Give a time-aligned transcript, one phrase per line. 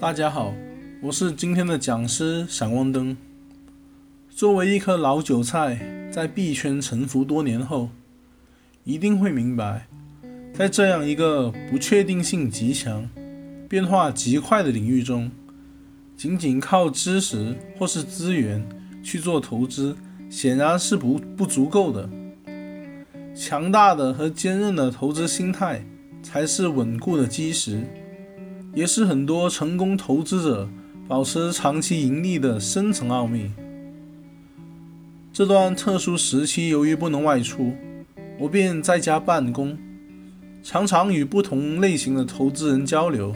[0.00, 0.54] 大家好，
[1.02, 3.14] 我是今天的讲师闪光灯。
[4.30, 7.90] 作为一颗老韭菜，在币圈沉浮多年后，
[8.84, 9.86] 一定会明白，
[10.54, 13.10] 在这样一个不确定性极强、
[13.68, 15.30] 变化极快的领域中，
[16.16, 18.66] 仅仅靠知识或是资源
[19.02, 19.94] 去做投资，
[20.30, 22.08] 显然是不不足够的。
[23.34, 25.84] 强大的和坚韧的投资心态，
[26.22, 27.82] 才是稳固的基石。
[28.72, 30.68] 也是很多成功投资者
[31.08, 33.50] 保持长期盈利的深层奥秘。
[35.32, 37.72] 这段特殊时期，由于不能外出，
[38.38, 39.76] 我便在家办公，
[40.62, 43.34] 常常与不同类型的投资人交流，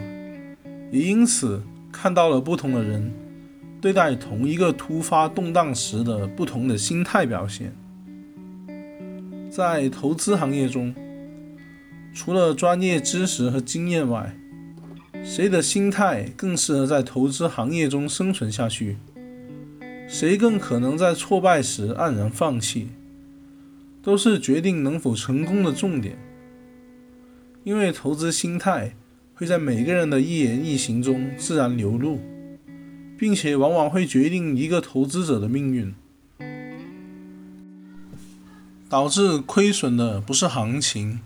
[0.93, 3.13] 也因此看到了不同的人
[3.81, 7.75] 对待同一个突发动荡时的不同的心态表现。
[9.51, 10.95] 在投资行业中，
[12.13, 14.37] 除了专业知识和经验外，
[15.27, 18.99] 谁的心态更适合在投资行业中生存下去？
[20.07, 22.89] 谁更可能在挫败时黯然放弃？
[24.03, 26.19] 都是决定能否成功的重点。
[27.65, 28.95] 因为投资心态
[29.35, 32.21] 会在每个人的一言一行中自然流露，
[33.17, 35.95] 并且往往会决定一个投资者的命运。
[38.91, 41.21] 导致亏损的不是行情，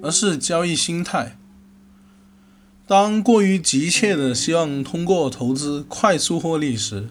[0.00, 1.36] 而是交易心态。
[2.88, 7.08] 当过于急切的希望通过投资快速获利时，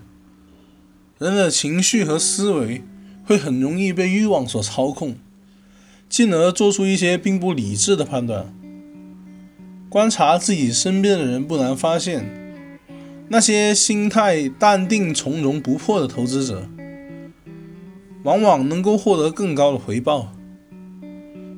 [1.19, 2.81] 人的情绪和思维
[3.25, 5.17] 会很容易被欲望所操控，
[6.07, 8.55] 进而做出一些并不理智的判断。
[9.89, 12.25] 观察自己身边的人，不难发现，
[13.27, 16.69] 那些心态淡定从容不迫的投资者，
[18.23, 20.31] 往往能够获得更高的回报，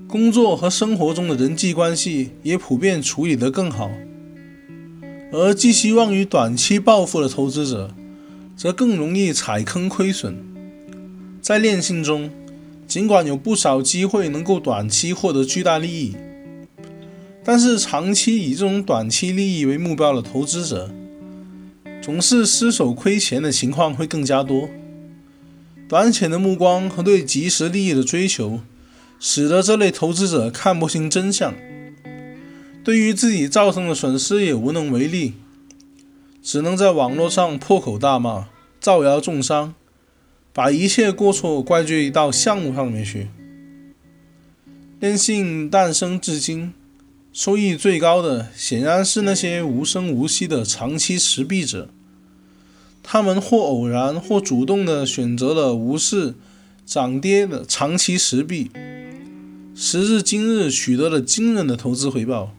[0.08, 3.92] 工作和生活中的人际关系也普遍处理得更好。
[5.32, 7.94] 而寄希望于短期暴富的投资者，
[8.56, 10.38] 则更容易踩坑亏损。
[11.42, 12.30] 在炼性中，
[12.88, 16.16] 尽管有不少机会能够短期获得巨大利益，
[17.44, 20.90] 但是长期以这种短期利益为目标的投资者，
[22.02, 24.70] 总是失手亏钱的情况会更加多。
[25.90, 28.62] 短浅的目光和对及时利益的追求，
[29.20, 31.54] 使得这类投资者看不清真相。
[32.88, 35.34] 对于自己造成的损失也无能为力，
[36.42, 38.48] 只能在网络上破口大骂、
[38.80, 39.76] 造谣重伤，
[40.54, 43.28] 把一切过错怪罪到项目上面去。
[45.02, 46.72] 电信诞生至今，
[47.34, 51.90] 收益最高的显然是那些无声无息的长期持币者，
[53.04, 56.36] 他们或偶然或主动的选择了无视
[56.86, 58.72] 涨跌的长期持币，
[59.76, 62.54] 时至今日取得了惊人的投资回报。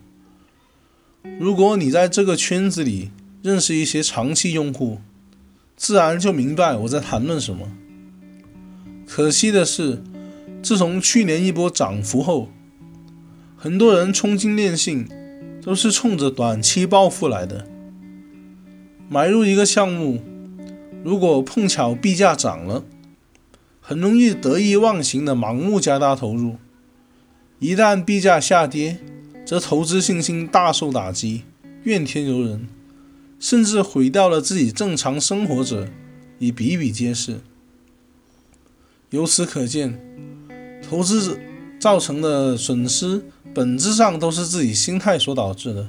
[1.39, 3.11] 如果你在这个圈子里
[3.43, 4.99] 认识一些长期用户，
[5.77, 7.71] 自然就明白我在谈论什么。
[9.07, 10.03] 可惜的是，
[10.63, 12.49] 自从去年一波涨幅后，
[13.57, 15.09] 很多人冲进链信
[15.63, 17.67] 都是冲着短期暴富来的。
[19.09, 20.21] 买入一个项目，
[21.03, 22.85] 如果碰巧币价涨了，
[23.81, 26.57] 很容易得意忘形的盲目加大投入；
[27.59, 28.99] 一旦币价下跌，
[29.49, 31.45] 则投资信心大受打击，
[31.85, 32.69] 怨天尤人，
[33.41, 35.89] 甚至毁掉了自己正常生活者
[36.39, 37.41] 已比比皆是。
[39.09, 39.99] 由此可见，
[40.87, 41.41] 投资者
[41.81, 43.23] 造成的损失
[43.55, 45.89] 本质上都是自己心态所导致的。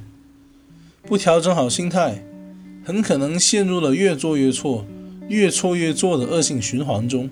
[1.03, 2.23] 不调整好心态，
[2.85, 4.85] 很可能陷入了越做越错、
[5.27, 7.29] 越错越做的恶性循环中。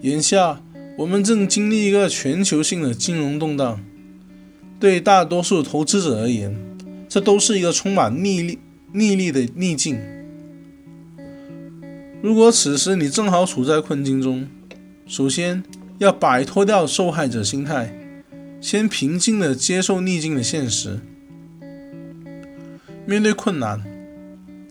[0.00, 0.62] 眼下，
[0.96, 3.84] 我们正经历一个全球性的金融动荡。
[4.78, 6.54] 对大多数投资者而言，
[7.08, 8.58] 这都是一个充满逆力
[8.92, 9.98] 逆力的逆境。
[12.22, 14.48] 如果此时你正好处在困境中，
[15.06, 15.62] 首先
[15.98, 17.96] 要摆脱掉受害者心态，
[18.60, 21.00] 先平静地接受逆境的现实。
[23.06, 23.82] 面对困难，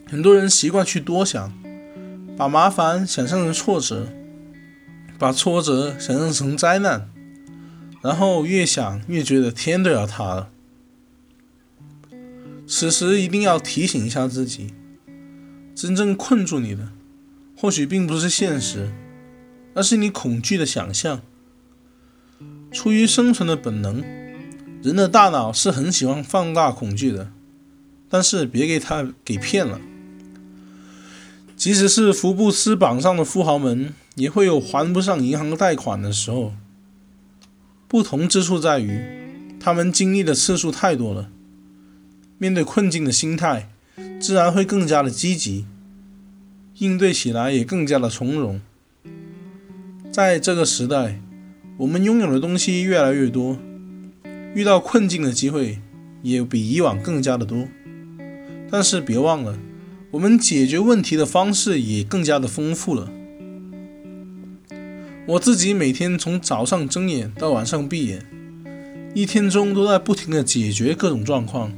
[0.07, 1.53] 很多人习惯去多想，
[2.35, 4.09] 把麻烦想象成挫折，
[5.17, 7.09] 把挫折想象成灾难。
[8.05, 10.49] 然后越想越觉得天都要塌了。
[12.67, 14.75] 此时一定要提醒一下自己，
[15.73, 16.89] 真正困住你的，
[17.57, 18.93] 或许并不是现实，
[19.73, 21.23] 而是你恐惧的想象。
[22.71, 24.03] 出于生存的本能，
[24.83, 27.31] 人的大脑是很喜欢放大恐惧的。
[28.07, 29.81] 但是别给他给骗了。
[31.57, 36.53] 即使是福布斯榜上的富豪们，也会有还不上银行贷款的时候。
[37.95, 38.99] 不同之处在于，
[39.57, 41.29] 他们经历的次数太多了，
[42.37, 43.69] 面对困境的心态
[44.19, 45.65] 自然会更加的积极，
[46.79, 48.59] 应对起来也更加的从容。
[50.11, 51.21] 在这个时代，
[51.77, 53.57] 我们拥有的东西越来越多，
[54.53, 55.79] 遇到困境的机会
[56.21, 57.65] 也比以往更加的多。
[58.69, 59.57] 但是别忘了，
[60.11, 63.09] 我们解决问题的方式也更加的丰富了。
[65.27, 68.23] 我自己每天从早上睁眼到晚上闭眼，
[69.15, 71.73] 一天中都在不停的解决各种状况。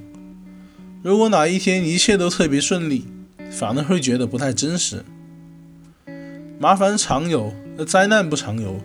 [1.01, 3.05] 如果哪一天一切都特别顺利，
[3.49, 5.05] 反而会觉得不太真实。
[6.59, 8.81] 麻烦常有，而灾难不常有。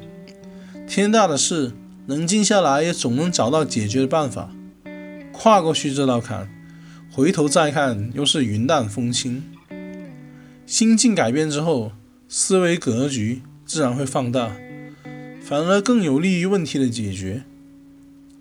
[0.87, 1.73] 天大的事，
[2.07, 4.53] 冷静下来也总能找到解决的办法，
[5.33, 6.49] 跨过去这道坎，
[7.11, 9.43] 回头再看又是云淡风轻。
[10.67, 11.91] 心境改变之后，
[12.29, 13.43] 思维格局。
[13.73, 14.55] 自然会放大，
[15.41, 17.45] 反而更有利于问题的解决。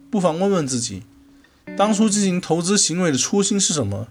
[0.10, 1.04] 不妨问问自己，
[1.78, 4.10] 当初进行投资行为的初心是什么？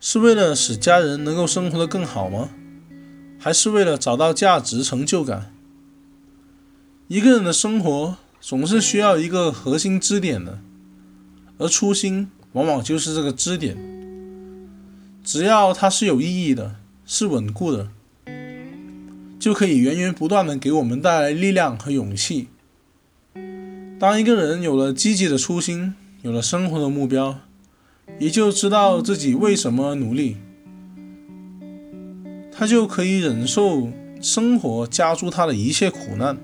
[0.00, 2.48] 是为了使家人能够生活得更好吗？
[3.38, 5.52] 还是为了找到价值、成就感？
[7.08, 10.60] 一个人的生活总是需要一个核心支点的，
[11.58, 13.76] 而初心往往就是这个支点。
[15.22, 17.90] 只要它是有意义的，是稳固的。
[19.44, 22.48] 就可以源源不断的给我们带来力量和勇气。
[23.98, 25.92] 当一个人有了积极的初心，
[26.22, 27.40] 有了生活的目标，
[28.18, 30.38] 也就知道自己为什么努力，
[32.50, 36.38] 他就可以忍受生活加诸他的一切苦难。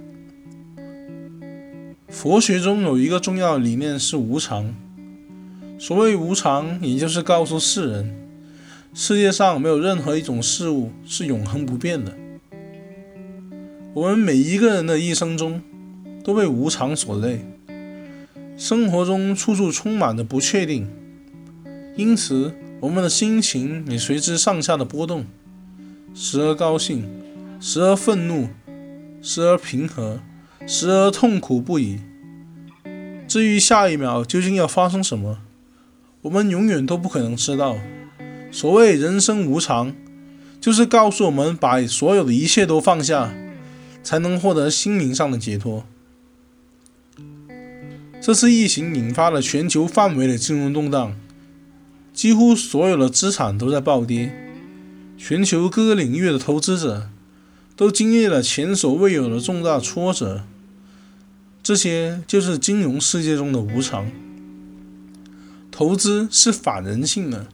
[2.07, 4.75] 佛学中有一个重要理念是无常。
[5.79, 8.15] 所谓无常，也就是告诉世人，
[8.93, 12.15] 世界上没有任何一种事物是永恒不变的。
[13.93, 15.61] 我们每一个人的一生中，
[16.23, 17.45] 都被无常所累，
[18.57, 20.89] 生活中处处充满着不确定，
[21.97, 25.27] 因此我们的心情也随之上下的波动，
[26.15, 27.05] 时而高兴，
[27.59, 28.49] 时而愤怒，
[29.21, 30.21] 时而平和，
[30.69, 31.99] 时而痛苦不已。
[33.27, 35.39] 至于下一秒究竟要发生什么，
[36.23, 37.77] 我们永远都不可能知道。
[38.53, 39.93] 所谓人生无常，
[40.61, 43.35] 就是告诉我们把所有的一切都放下。
[44.03, 45.85] 才能获得心灵上的解脱。
[48.21, 51.17] 这次疫情引发了全球范围的金融动荡，
[52.13, 54.31] 几乎所有的资产都在暴跌，
[55.17, 57.09] 全球各个领域的投资者
[57.75, 60.45] 都经历了前所未有的重大挫折。
[61.63, 64.11] 这些就是金融世界中的无常。
[65.71, 67.47] 投资是反人性的，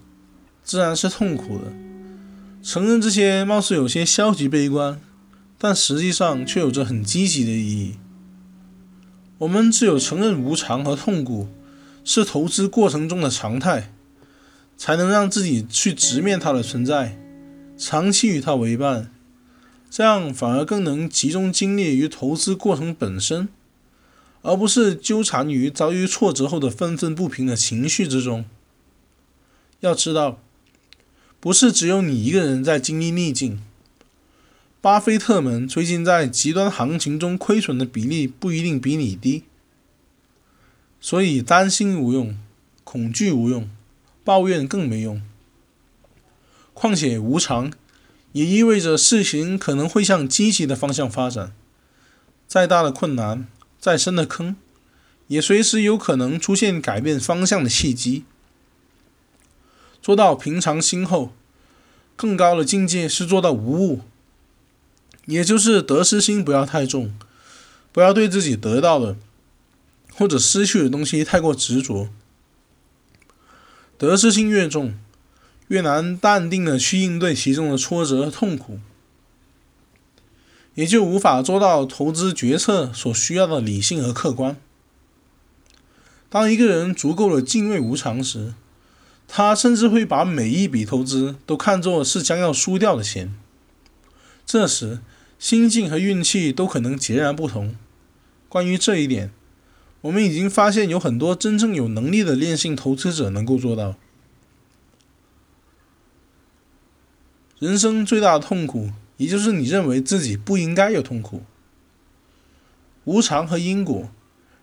[0.65, 1.73] 自然是痛苦的。
[2.63, 5.01] 承认这些，貌似有些消极悲观。
[5.59, 7.95] 但实际上却有着很积极的意义。
[9.39, 11.49] 我们只有承认无常和痛苦
[12.05, 13.93] 是投资过程中的常态，
[14.77, 17.19] 才能让自己去直面它的存在，
[17.77, 19.11] 长期与它为伴，
[19.91, 23.49] 这样反而更能集中精力于投资过程本身，
[24.43, 28.45] 而不是纠缠于遭遇挫折后的愤愤不平的情绪之中。
[29.81, 30.39] 要知道，
[31.41, 33.61] 不是只有你一个人在经历逆境。
[34.87, 39.43] 巴菲特们最近在极端行情中亏损的比例不一定比你低，
[41.01, 42.39] 所以担心无用，
[42.85, 43.69] 恐惧无用，
[44.23, 45.21] 抱怨更没用。
[46.73, 47.73] 况且无常
[48.31, 51.53] 也意味着事情可能会向积极的方向发展，
[52.47, 53.49] 再大的困难，
[53.81, 54.55] 再深的坑，
[55.27, 58.23] 也随时有可能出现改变方向的契机。
[60.01, 61.33] 做到平常心后，
[62.15, 64.03] 更高的境界是做到无误。
[65.27, 67.13] 也就是得失心不要太重，
[67.93, 69.17] 不要对自己得到的
[70.13, 72.09] 或者失去的东西太过执着。
[73.99, 74.99] 得失心越重，
[75.69, 78.79] 越难淡定的去应对其中的挫折和痛苦，
[80.75, 84.57] 也就无法做到投资决策所需要的理性和客观。
[86.29, 88.55] 当一个人足够的敬畏无常时，
[89.27, 93.35] 他甚至会把每一笔投资都看作是将要输掉的钱。
[94.45, 95.01] 这时，
[95.39, 97.77] 心境和运气都可能截然不同。
[98.49, 99.31] 关于这一点，
[100.03, 103.97] 我们已经发现有很多真正有能力的练性投资者能够做到。
[107.59, 111.43] 人生最大的痛苦，也就是你认为自己不应该有痛苦。
[113.05, 114.11] 无常和因果，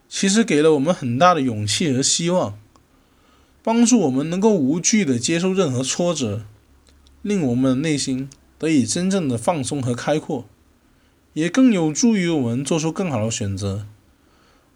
[0.08, 2.60] 其实给了我们很大的勇气和希望，
[3.64, 6.46] 帮助我们能够无惧的接受任何挫折，
[7.22, 10.46] 令我们的内心得以真正的放松和开阔。
[11.34, 13.86] 也更有助于我们做出更好的选择，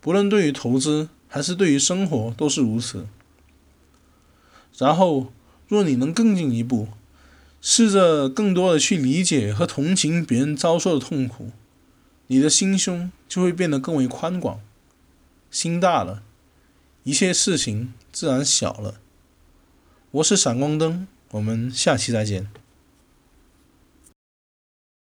[0.01, 3.07] 不论对于投资还是对于生活都是如此。
[4.77, 5.31] 然后，
[5.67, 6.87] 若你能更进一步，
[7.61, 11.51] 试着更多的去理解和同情别人遭受的痛苦，
[12.27, 14.59] 你的心胸就会变得更为宽广。
[15.49, 16.23] 心大了，
[17.03, 18.99] 一切事情自然小了。
[20.11, 22.49] 我是闪光灯，我们下期再见。